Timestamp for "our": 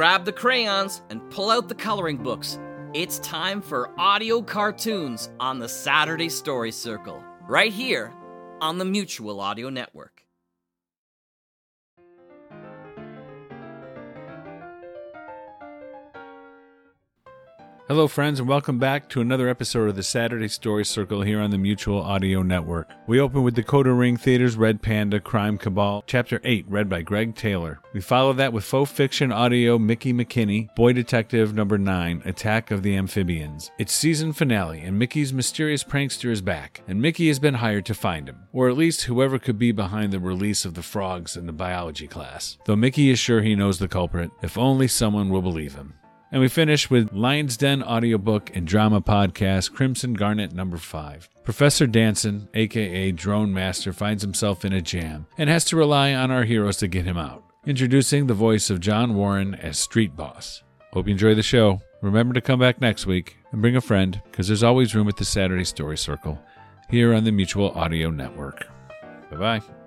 56.30-56.44